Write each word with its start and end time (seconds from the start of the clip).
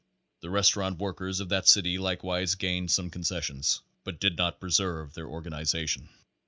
The 0.39 0.49
restaurant 0.49 0.97
workers 0.97 1.41
of 1.41 1.49
that 1.49 1.67
city 1.67 1.99
likewise 1.99 2.55
gained 2.55 2.89
some 2.89 3.11
concessions, 3.11 3.81
but 4.03 4.19
did 4.19 4.35
not 4.35 4.59
preserve 4.59 5.13
their 5.13 5.27
organiza 5.27 5.87
tion. 5.87 6.09